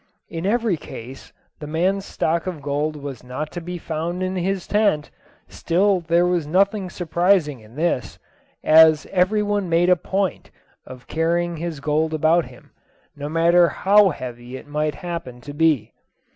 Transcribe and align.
In 0.29 0.47
every 0.47 0.77
case 0.77 1.31
the 1.59 1.67
man's 1.67 2.05
stock 2.05 2.47
of 2.47 2.63
gold 2.63 2.95
was 2.95 3.23
not 3.23 3.51
to 3.51 3.61
be 3.61 3.77
found 3.77 4.23
in 4.23 4.35
his 4.35 4.65
tent; 4.65 5.11
still 5.47 5.99
there 5.99 6.25
was 6.25 6.47
nothing 6.47 6.89
surprising 6.89 7.59
in 7.59 7.75
this, 7.75 8.17
as 8.63 9.05
every 9.11 9.43
one 9.43 9.69
made 9.69 9.89
a 9.91 9.95
point 9.95 10.49
of 10.87 11.05
carrying 11.05 11.57
his 11.57 11.79
gold 11.81 12.15
about 12.15 12.45
him, 12.45 12.71
no 13.15 13.29
matter 13.29 13.69
how 13.69 14.09
heavy 14.09 14.57
it 14.57 14.65
might 14.67 14.95
happen 14.95 15.39
to 15.41 15.53
be. 15.53 15.93